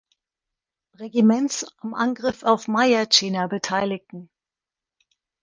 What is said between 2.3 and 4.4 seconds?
auf Myitkyina beteiligten.